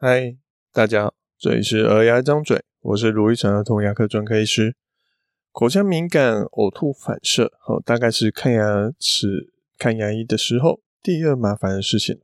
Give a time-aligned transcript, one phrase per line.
[0.00, 0.36] 嗨，
[0.72, 4.76] 大家好，这里是儿牙一张嘴，我是卢玉成儿童牙科专科医师。
[5.50, 12.20] 口腔敏感、呕吐、反射，哦，大概是看牙齿、看牙医的时候第二麻烦的事情。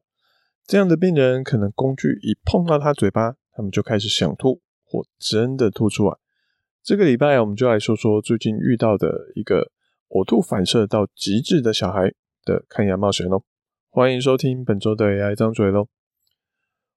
[0.65, 6.17] 这样的病人可能工具一碰到他嘴巴，他们就开始想吐，或真的吐出来。
[6.81, 9.73] 这个礼拜我们就来说说最近遇到的一个
[10.11, 12.15] 呕吐反射到极致的小孩
[12.45, 13.43] 的看牙冒险喽。
[13.91, 15.89] 欢迎收听本周的牙一张嘴喽。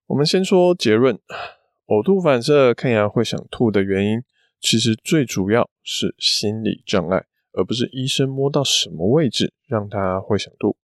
[0.08, 1.20] 我们先说结论，
[1.86, 4.22] 呕吐反射看牙会想吐的原因，
[4.58, 10.78] 其实最主要是心理障碍，而不是医生摸到什么位置让他会想吐。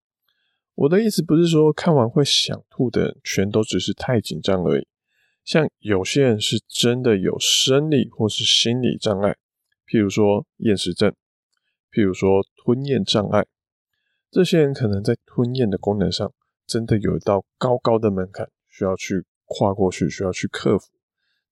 [0.75, 4.87] 我的意思不是说看完会想吐的人全都只是太紧张而已，
[5.43, 9.35] 像有些人是真的有生理或是心理障碍，
[9.87, 11.11] 譬如说厌食症，
[11.91, 13.47] 譬如说吞咽障碍，
[14.31, 16.31] 这些人可能在吞咽的功能上
[16.67, 18.51] 真的有一道高高的门槛。
[18.75, 20.91] 需要去跨过去，需要去克服。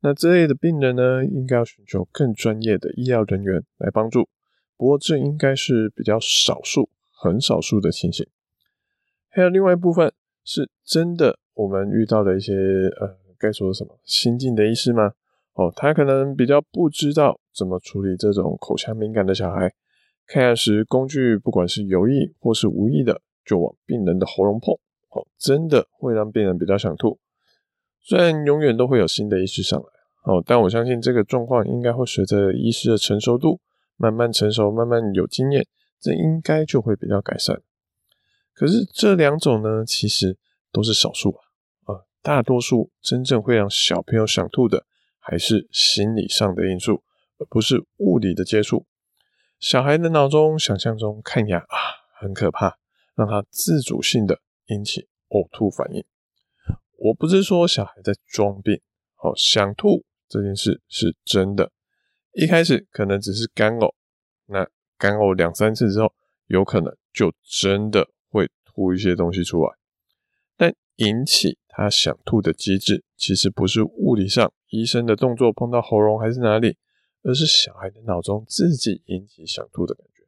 [0.00, 4.28] 那这类的病人呢，应该要寻求更专业的医疗人员来帮助。
[4.76, 8.26] 不过这应该是比较少数、很少数的情形。
[9.28, 10.12] 还有另外一部分
[10.44, 12.52] 是真的，我们遇到的一些
[13.00, 15.12] 呃，该说什么新进的医师吗？
[15.52, 19.72] 哦，他可能比较不知道怎么处理这种口腔敏感的小孩。
[20.26, 24.76] 看牙时，工具不管是有意或是无意的，就往病人的喉咙碰。
[25.12, 27.18] 哦，真的会让病人比较想吐。
[28.00, 29.86] 虽然永远都会有新的医师上来，
[30.24, 33.60] 哦，但我相信这个状况应该会随着医师的成熟度
[33.96, 35.66] 慢慢成熟，慢慢有经验，
[36.00, 37.62] 这应该就会比较改善。
[38.54, 40.36] 可是这两种呢，其实
[40.72, 44.84] 都是少数啊，啊，大多数真正会让小朋友想吐的，
[45.18, 47.02] 还是心理上的因素，
[47.38, 48.86] 而不是物理的接触。
[49.60, 51.78] 小孩的脑中想象中看牙啊
[52.18, 52.78] 很可怕，
[53.14, 54.40] 让他自主性的
[54.72, 56.04] 引起呕吐反应。
[56.98, 58.80] 我不是说小孩在装病，
[59.14, 61.72] 好，想吐这件事是真的。
[62.32, 63.92] 一开始可能只是干呕，
[64.46, 64.66] 那
[64.96, 66.12] 干呕两三次之后，
[66.46, 69.74] 有可能就真的会吐一些东西出来。
[70.56, 76.78] 但引起他想吐的机制，其实不是物理上医生的动作碰到喉咙还是哪里，
[77.22, 80.22] 而是小孩的脑中自己引起想吐的感觉。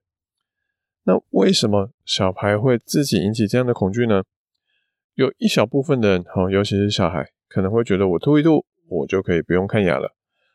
[1.04, 4.24] 那为什么小孩会自己引起这样的恐惧呢？
[5.14, 10.12] 有一小部分的人，哈，尤其是小孩，可能会觉得我吐一吐，我就可以不用看牙了。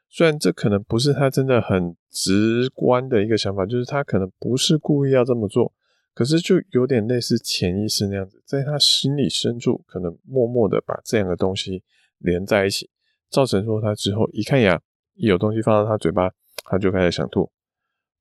[0.10, 5.72] 虽然这可能不是他真的很直观的一个想法，就是他可能不是故意要这么做，
[6.14, 11.84] 可是就有点类似潜意识那样子，在他心里深处，可能默默的把这样的东西
[12.18, 12.90] 连在一起，
[13.30, 14.82] 造成说他之后一看牙，
[15.14, 16.32] 一有东西放到他嘴巴，
[16.66, 17.50] 他就开始想吐。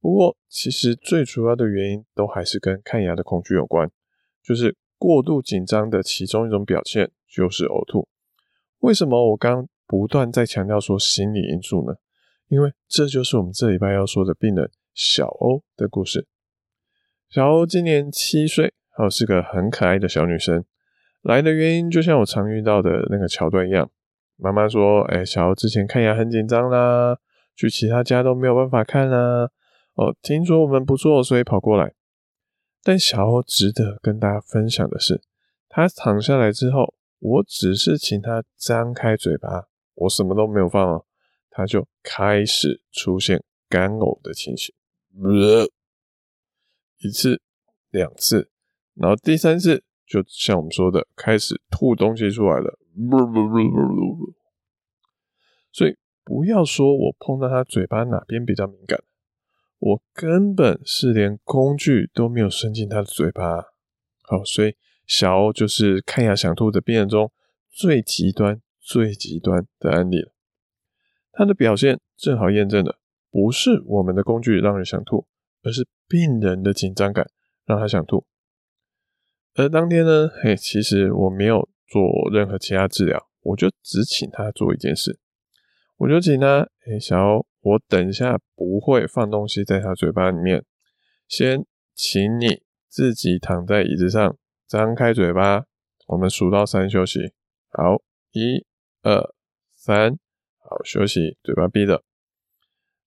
[0.00, 3.91] 不过，其实最主要的原因都还是跟看牙的恐惧有关，
[4.41, 4.76] 就是。
[4.99, 8.09] 过度紧张的其中一种表现就是呕吐。
[8.81, 11.97] 为什么我刚不断在强调说心理因素呢？
[12.49, 16.27] 因为这就是我们这礼拜要说的病人小欧的故事。
[17.29, 20.65] 小欧今年七岁，哦，是个很可爱的小女生。
[21.23, 23.91] 来的原因就像我常遇到的那个桥段一样，
[24.37, 27.19] 妈妈说：“哎，小欧之前看牙很紧张啦，
[27.55, 29.51] 去其他家都没有办法看啦。
[29.95, 31.93] 哦，听说我们不错，所以跑过来。”
[32.88, 35.21] 但小欧值得跟大家分享的是，
[35.69, 41.04] 他躺下来之后，我只是请他张开嘴巴，我什么都没有放哦，
[41.50, 44.75] 他就开始出现干呕的情形，
[45.22, 45.69] 呃，
[46.97, 47.43] 一次、
[47.91, 48.50] 两次，
[48.94, 52.78] 然后第三次，就像我们说的，开始吐东西出来了，
[55.70, 55.94] 所以
[56.25, 58.99] 不要说我碰到他嘴巴哪边比较敏感。
[59.78, 63.62] 我根本是连工具都没有伸进他的嘴巴，
[64.22, 64.75] 好，所以
[65.06, 67.31] 小欧就是看牙想吐的病人中
[67.71, 70.33] 最极端、最极端的案例了。
[71.31, 72.99] 他的表现正好验证了，
[73.31, 75.28] 不是我们的工具让人想吐，
[75.62, 77.31] 而是病人的紧张感
[77.65, 78.27] 让他想吐。
[79.55, 85.20] 而当天呢，嘿，其实我没有做任何其他治疗，我就只请他做一件事，
[85.99, 87.48] 我就请他，哎，小欧。
[87.60, 90.64] 我等一下不会放东西在他嘴巴里面，
[91.26, 95.66] 先请你自己躺在椅子上，张开嘴巴，
[96.06, 97.32] 我们数到三休息。
[97.70, 98.64] 好，一、
[99.02, 99.34] 二、
[99.75, 100.19] 三，
[100.58, 102.05] 好，休息，嘴巴闭着。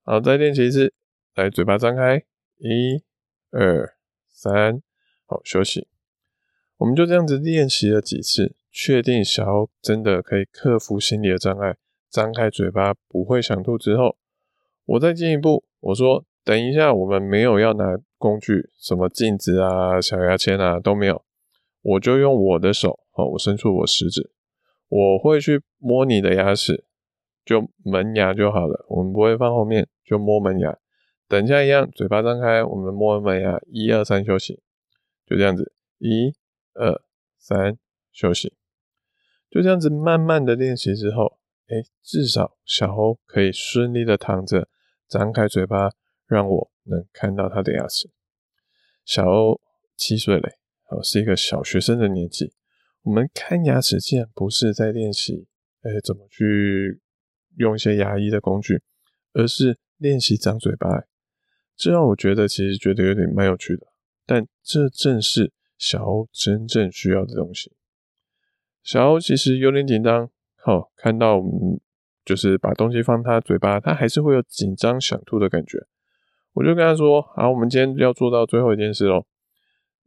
[0.03, 0.93] 好，再练习一次，
[1.35, 2.23] 来，嘴巴张开，
[2.57, 3.03] 一、
[3.51, 3.95] 二、
[4.29, 4.81] 三，
[5.25, 5.87] 好，休息。
[6.77, 11.77] 我们就这样子练习了几次，确定小欧真的可以克服心理的障碍，
[12.09, 14.17] 张开嘴巴不会想吐之后。
[14.85, 21.23] 我再进一步，我说等一下，我们没有要拿工具，什么镜子啊、小牙签啊都没有，
[21.81, 24.31] 我就用我的手，好，我伸出我食指，
[24.89, 26.85] 我会去摸你的牙齿，
[27.45, 30.77] 就门牙就好了，我们不会放后面，就摸门牙。
[31.27, 34.61] 等一下一样，嘴巴张开，我们摸门牙，一二三休息，
[35.25, 36.33] 就这样子，一
[36.73, 37.01] 二
[37.37, 37.77] 三
[38.11, 38.53] 休息，
[39.49, 41.37] 就这样子慢慢的练习之后，
[41.71, 44.67] 哎，至少小欧可以顺利的躺着，
[45.07, 45.89] 张开嘴巴，
[46.27, 48.11] 让我能看到他的牙齿。
[49.05, 49.61] 小欧
[49.95, 50.57] 七岁嘞，
[50.89, 52.53] 哦，是一个小学生的年纪。
[53.03, 55.47] 我们看牙齿，竟然不是在练习，
[55.83, 57.01] 哎，怎么去
[57.55, 58.81] 用一些牙医的工具，
[59.31, 61.05] 而是练习张嘴巴。
[61.77, 63.87] 这让我觉得其实觉得有点蛮有趣的，
[64.25, 67.71] 但这正是小欧真正需要的东西。
[68.83, 70.29] 小欧其实有点紧张，
[70.63, 71.79] 好、哦，看到我们
[72.23, 75.79] 就是把东西放他嘴巴，他还是会有紧张想吐的感觉。
[76.53, 79.25] 我就跟他说：“好，我们今天要做到最后一件事喽，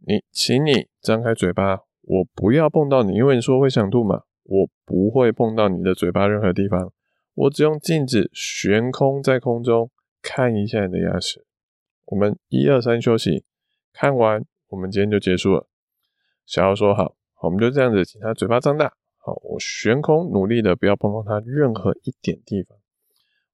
[0.06, 6.92] 你，请你张开嘴巴，我不要碰到你，因为你说会想吐嘛，我不会碰到你的嘴巴任何地方，
[7.34, 9.90] 我只用镜子悬空在空中
[10.22, 11.44] 看一下你的牙齿。”
[12.06, 13.44] 我们一二三休息，
[13.92, 15.66] 看完我们今天就结束了。
[16.44, 18.92] 小欧说，好，我们就这样子，请他嘴巴张大。
[19.26, 22.76] 好，我悬空，努力的不要碰到它任何一点地方。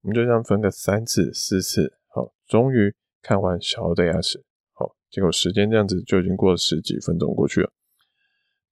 [0.01, 1.97] 我们就这样分个三次、四次。
[2.09, 4.43] 好，终于看完小欧的牙齿。
[4.73, 7.71] 好，结果时间这样子就已经过了十几分钟过去了，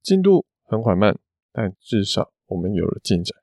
[0.04, 1.18] 进度很缓慢，
[1.54, 3.38] 但至少我们有了进展。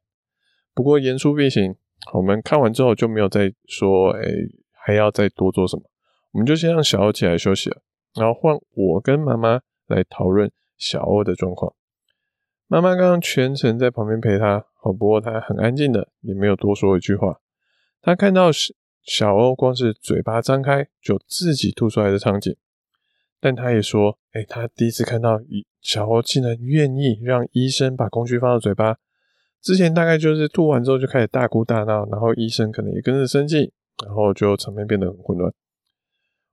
[0.75, 1.77] 不过言出必行，
[2.13, 4.23] 我们看完之后就没有再说，哎，
[4.71, 5.85] 还要再多做什么。
[6.33, 7.81] 我们就先让小欧起来休息了，
[8.17, 11.75] 然后换我跟妈妈来讨论小欧的状况。
[12.69, 17.41] 妈妈刚刚全程在旁边陪他，好，不过他很安静的，也没有多说一句话。
[18.03, 18.51] 他看到
[19.03, 22.57] 小欧光是嘴巴张开就自己吐出来的场景，
[23.41, 25.41] 但他也说，哎，他第一次看到
[25.81, 28.97] 小欧竟然愿意让医生把工具放到嘴巴。
[29.63, 33.73] 之前大概就是吐完之后就开始大哭大闹，然后医生可能也跟着生气，
[34.05, 35.53] 然后就场面变得很混乱。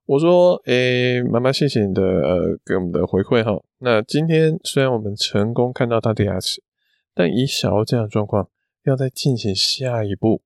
[0.05, 3.63] 我说：“诶、妈妈，谢谢你的呃给我们的回馈哈。
[3.77, 6.61] 那今天虽然我们成功看到他的牙齿，
[7.13, 8.49] 但以小欧这样的状况，
[8.83, 10.41] 要再进行下一步，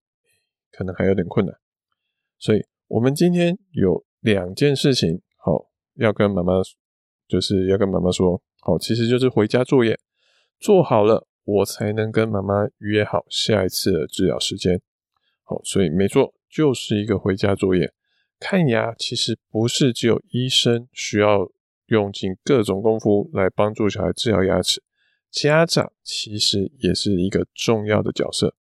[0.71, 1.56] 可能还有点困难。
[2.38, 6.53] 所以，我们今天有两件事情，好要跟妈妈，
[7.27, 9.98] 就是要跟妈妈说，好，其实就是回家作业
[10.60, 14.80] 做好了，我才能跟妈妈约好下一次的治疗时间。
[15.42, 17.92] 好，所以没错，就是一个回家作业。”
[18.39, 21.51] 看牙其实不是只有医生需要
[21.88, 24.84] 用尽各种功夫来帮助小孩治疗牙齿，
[25.31, 28.56] 家长其实也是一个重要的角色。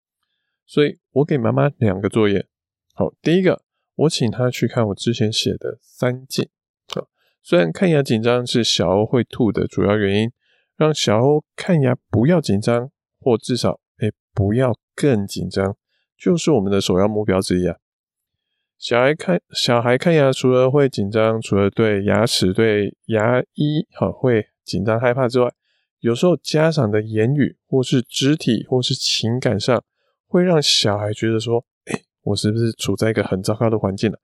[0.65, 2.47] 所以我给妈妈两个作业。
[2.93, 3.63] 好，第一个，
[3.95, 6.49] 我请她去看我之前写的三件。
[6.95, 7.05] 啊，
[7.43, 10.31] 虽然看牙紧张是小欧会吐的主要原因，
[10.75, 15.77] 让小欧看牙不要紧张，或至少诶不要更紧张，
[16.17, 17.77] 就是我们的首要目标之一啊。
[18.77, 25.51] 小孩看小孩看牙，除了会紧张，除了对牙齿、对牙医好会紧张害怕之外，
[25.99, 29.83] 有时候家长的言语或是肢体或是情感上，
[30.27, 34.19] 会让小孩觉得说：“哎，我是不是处在一个很糟糕的环境了？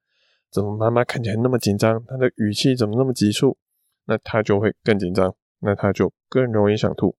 [0.51, 2.05] 怎么妈妈看起来那么紧张？
[2.05, 3.57] 她的语气怎么那么急促？
[4.05, 7.15] 那他就会更紧张，那他就更容易想吐。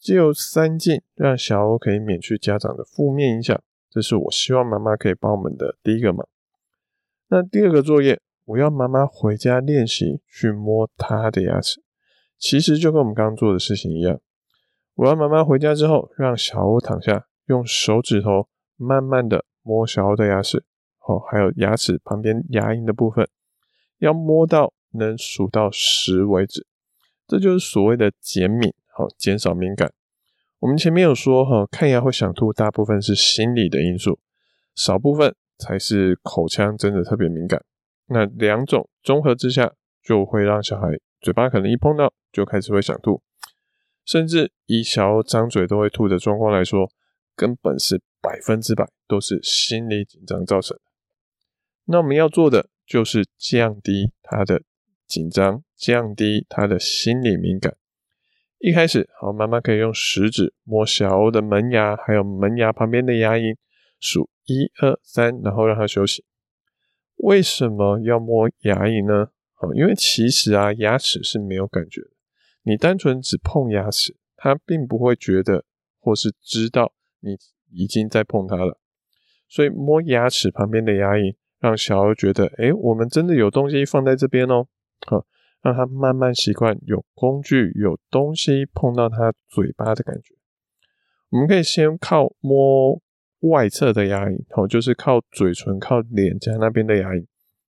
[0.00, 6.26] 只有三禁，让小欧可以免去家长的负面影响，这是我希望妈妈可以帮我们的第一个忙。
[7.30, 11.82] 那第二个作业，我要妈妈回家练习去摸她的牙齿，
[12.38, 14.18] 其实就跟我们刚刚做的事情一样。
[14.94, 20.64] 我要妈妈回家之后，让小欧躺下，用手指头慢慢的摸小欧的牙齿，
[21.06, 23.28] 哦，还有牙齿旁边牙龈的部分，
[23.98, 26.66] 要摸到能数到十为止。
[27.26, 29.92] 这就是所谓的减敏，好，减少敏感。
[30.60, 34.18] 我们前面有说，哈，看牙会想吐，大部分是心理的因素，
[34.74, 35.34] 少部分。
[35.58, 37.62] 才是口腔真的特别敏感，
[38.06, 43.20] 那两种综合之下，就会让小孩嘴巴可能一碰到就开始会想吐，
[44.04, 46.90] 甚至以小张嘴都会吐的状况来说，
[47.34, 50.82] 根本是百分之百都是心理紧张造成的。
[51.86, 54.62] 那我们要做的就是降低他的
[55.06, 57.76] 紧张，降低他的心理敏感。
[58.58, 63.56] 一开始，好，妈妈可以用食指摸小欧的门牙，还有门牙旁边的牙龈，
[64.00, 64.28] 数。
[64.48, 66.24] 一二三，然后让他休息。
[67.18, 69.30] 为什么要摸牙龈呢？
[69.60, 72.08] 哦，因为其实啊，牙齿是没有感觉的。
[72.62, 75.64] 你单纯只碰牙齿，他并不会觉得
[76.00, 77.36] 或是知道你
[77.70, 78.80] 已经在碰它了。
[79.48, 84.66] 所以摸牙齿旁边的牙龈，让小欧觉得，哎，我们真的有东西放在这边哦。
[85.06, 85.26] 好，
[85.60, 90.34] 让他慢慢习惯有工具、有东西碰到他嘴巴的感觉。
[91.30, 93.02] 我们可以先靠摸
[93.40, 97.26] 外侧的牙龈，哦，就是靠嘴唇、靠脸颊那边的牙龈。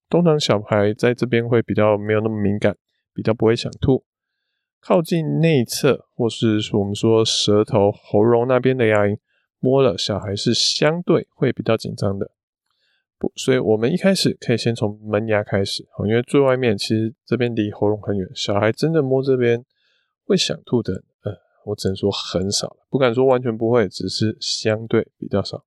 [0.08, 2.76] 通常小孩在这边会比较没有那么敏感，
[3.14, 4.04] 比较不会想吐。
[4.80, 9.18] 靠近内侧或是我们说舌头、喉咙那边的牙龈，
[9.58, 12.32] 摸了小孩是相对会比较紧张的。
[13.18, 19.62] 不，所以我们一开始可以先从门牙开始，因为最外面其实这边离喉咙很远，小孩真的摸这边
[20.24, 21.32] 会想吐的，呃，
[21.70, 25.64] 我只能说很少了，不敢说完全不会，只是相对比较少。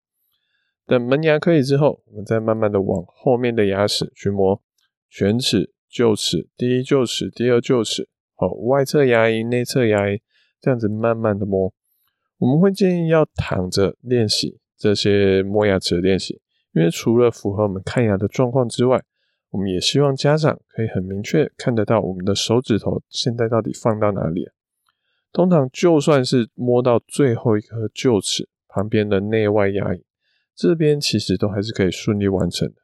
[0.86, 4.62] 等门牙可以之后，我们再慢慢的往后面的牙齿去摸，
[5.10, 10.20] 犬齿、臼齿、第一臼齿、第二臼齿，好，外侧牙龈、内侧牙龈，
[10.60, 11.74] 这样子慢慢的摸。
[12.40, 16.42] 我们会建议要躺着练习这些摸牙齿的练习，
[16.74, 19.02] 因为除了符合我们看牙的状况之外，
[19.52, 24.50] 我们也希望家长可以很明确看得到我们的手指头现在到底放到哪里。
[25.34, 30.04] 通常就算是摸到最后一颗臼齿旁边的内外牙龈。
[30.56, 32.76] 这边其实都还是可以顺利完成的。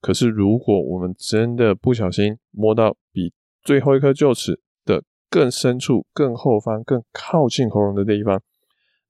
[0.00, 3.32] 可是如果我们真的不小心摸到比
[3.62, 8.42] 最后一颗臼齿的更深处、更后方、更靠近喉咙的地方，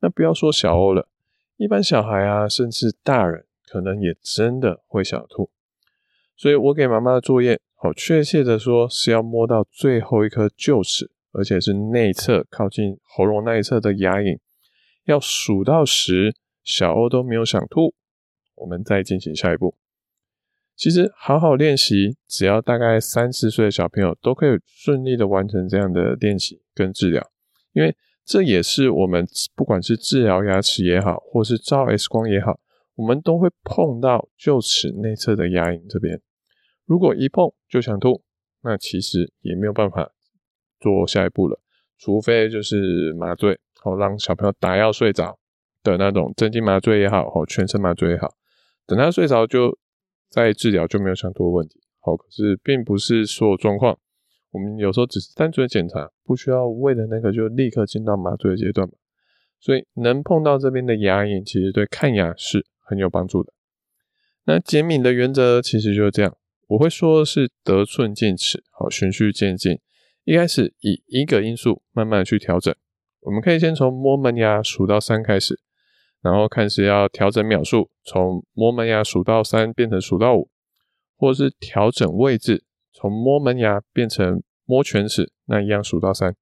[0.00, 1.08] 那不要说小欧了，
[1.56, 5.50] 一般小孩啊，甚至大人，可能也真的会想吐。
[6.36, 14.38] 所以我给妈妈的作业，好确切的说是要摸到最后一颗臼齿，而且是内侧靠近喉咙那一侧的牙龈，
[15.04, 16.34] 要数到十。
[16.64, 17.94] 小欧都没有想吐，
[18.56, 19.74] 我们再进行下一步。
[20.76, 27.26] 其实好好练习，只要大概三四岁的小朋友都可以顺利的完成这样的练习跟治疗，
[27.72, 32.60] 因为这也是我们不管是治疗牙齿也好，或是照 X 光也好，
[32.96, 36.20] 我们都会碰到臼齿内侧的牙龈这边。
[36.84, 38.22] 如果一碰就想吐，
[38.60, 40.12] 那其实也没有办法
[40.80, 41.60] 做下一步了，
[41.98, 45.38] 除非就是麻醉，好让小朋友打药睡着。
[45.84, 48.34] 的那种镇静麻醉也好，或全身麻醉也好，
[48.84, 49.78] 等他睡着就
[50.28, 51.80] 再治疗就没有想多问题。
[52.00, 53.96] 好，可是并不是所有状况，
[54.50, 58.94] 我们有时候只是单纯的检查，不需要为了那个就立刻进到麻醉的阶段嘛。
[59.60, 63.52] 所以能碰到这边的牙龈，其实对看牙是很有帮助的。
[64.44, 69.78] 那减敏的原则其实就是这样，我会说是得寸进尺，好，循序渐进，
[70.28, 72.74] 一开始以一个因素慢慢的去调整。
[73.20, 75.58] 我们可以先从摸门牙数到三开始。
[76.20, 80.50] 然后看是要调整秒数，从摸门牙数到三变成数到五，
[81.16, 86.36] 或是调整位置，从摸门牙变成摸犬齿，那一样数到三，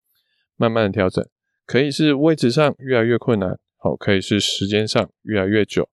[0.57, 1.25] 慢慢的调整。
[1.65, 5.89] 可以是位置上越来越困难，好，可以是时间上越来越久，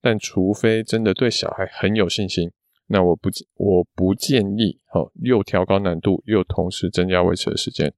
[0.00, 2.50] 但除非真的对小孩很有信心，
[2.86, 7.92] 那我不我不建议，好，又调高难度又同时增加维持的时间。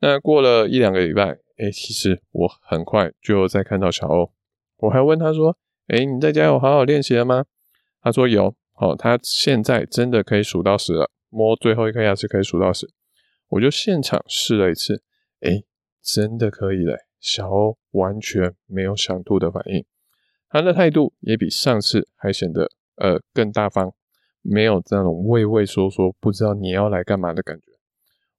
[0.00, 1.38] 那过了一两个礼拜。
[1.58, 4.30] 哎，其实我很快就再看到小欧，
[4.76, 5.56] 我还问他说
[5.88, 7.46] ：“哎，你在家有好好练习了吗？”
[8.02, 12.86] 他说有，好，他现在真的可以数到十了，摸最后一颗牙齿可以数到十。
[13.48, 15.02] 我就现场试了一次，
[15.40, 15.62] 哎，
[16.02, 16.94] 真的可以嘞！
[17.20, 19.82] 小欧完全没有想吐的反应，
[20.50, 23.92] 他的态度也比上次还显得呃更大方，
[24.42, 27.72] 没有这种畏畏缩缩，不知道你要来干嘛的感觉。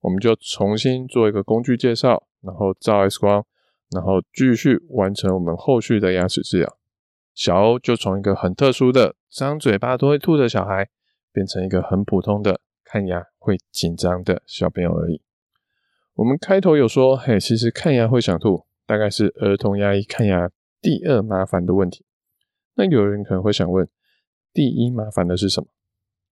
[0.01, 2.23] 我们就重新做一个工具介绍。
[2.39, 3.43] 然后照 X 光，
[3.91, 6.77] 然后继续完成我们后续的牙齿治疗。
[7.33, 10.87] 小欧就从一个很特殊的张嘴巴都会吐的小孩，
[11.33, 15.19] 变成一个很普通的看牙会紧张的小朋友而已。
[16.13, 20.49] 我们开头有说，嘿，其实看牙会想吐，大概是儿童牙医看牙
[20.79, 22.05] 第二麻烦的问题。
[22.75, 23.89] 那有人可能会想问，
[24.57, 25.67] 第一麻烦的是什么？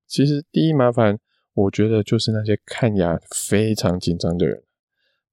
[0.08, 1.20] 其实第一麻烦，
[1.54, 4.64] 我觉得就是那些看牙非常紧张的人。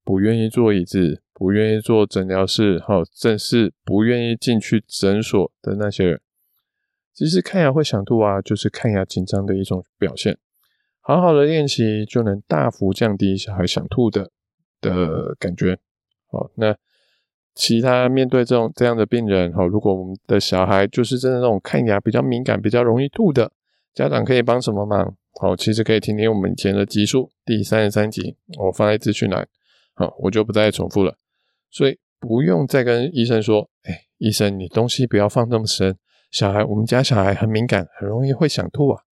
[0.05, 6.21] 不愿意坐椅子，不愿意坐诊疗室，好，正是不愿意进去诊所的那些人。
[7.15, 10.37] 其实看牙会想吐啊，就是看牙紧张的一种表现。
[11.01, 14.31] 好好的练习就能大幅降低小孩想吐的
[14.83, 15.79] 的感觉。
[16.27, 16.77] 好，那
[17.55, 23.53] 其他面对这种这样的病人，好，如果我们的小孩就是真的那种看牙比较敏感、比较容易吐的，
[23.95, 25.15] 家长可以帮什么忙？
[25.41, 29.47] 好，其实可以听听我们以前的集数第三十三集，我放在资讯栏。
[29.95, 31.17] 好，我就不再重复了，
[31.71, 35.97] 所以不用再跟医生说，哎，医生，你东西不要放那么深，
[36.31, 39.03] 小孩，我们家小孩很敏感，很容易会想吐啊。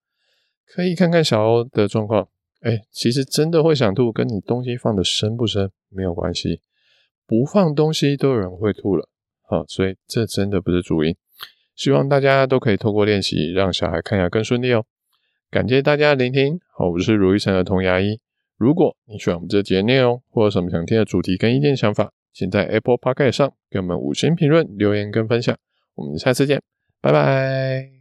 [0.66, 2.28] 可以看看小欧的状况，
[2.62, 6.62] 哎，其实真的会想吐，跟你东西放的深不深没有关系，
[7.30, 9.08] 不放东西都有人会吐了，
[9.42, 11.14] 好，所以这真的不是主因。
[11.76, 14.84] 希望大家都可以透过练习，让小孩看牙更顺利哦。
[15.49, 18.18] 感谢大家的聆听，好，我是卢医生儿童牙医。
[18.56, 25.56] 如果你喜欢我们这节内容，或者什么想听的主题跟意见想法，请在 Apple Podcast 上给我们五星评论、留言跟分享。
[25.94, 26.60] 我们下次见，
[27.00, 28.00] 拜拜。